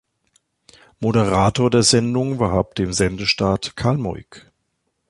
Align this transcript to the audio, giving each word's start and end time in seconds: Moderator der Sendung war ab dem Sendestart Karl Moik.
Moderator 0.99 1.69
der 1.69 1.83
Sendung 1.83 2.39
war 2.39 2.53
ab 2.53 2.73
dem 2.73 2.91
Sendestart 2.91 3.75
Karl 3.75 3.97
Moik. 3.97 4.49